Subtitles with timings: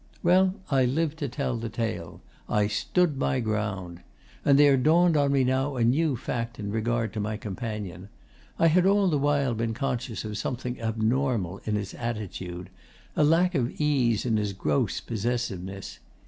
[0.23, 2.21] 'Well, I live to tell the tale.
[2.49, 3.99] I stood my ground.
[4.43, 8.09] And there dawned on me now a new fact in regard to my companion.
[8.57, 12.71] I had all the while been conscious of something abnormal in his attitude
[13.15, 15.99] a lack of ease in his gross possessiveness.